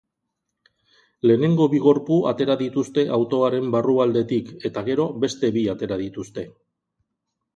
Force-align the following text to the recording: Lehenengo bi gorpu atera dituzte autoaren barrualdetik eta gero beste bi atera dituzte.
Lehenengo 1.31 1.65
bi 1.73 1.81
gorpu 1.83 2.15
atera 2.31 2.55
dituzte 2.61 3.03
autoaren 3.19 3.69
barrualdetik 3.75 4.49
eta 4.71 4.85
gero 4.89 5.05
beste 5.27 5.51
bi 5.59 5.63
atera 5.75 5.99
dituzte. 6.05 6.49